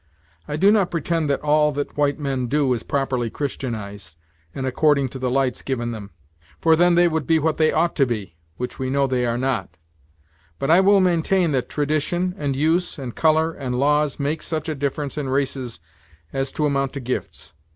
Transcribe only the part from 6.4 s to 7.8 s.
for then they would be what they